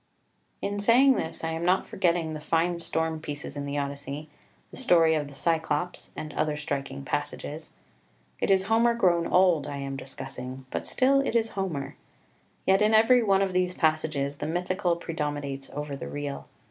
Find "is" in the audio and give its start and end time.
8.49-8.63, 11.35-11.49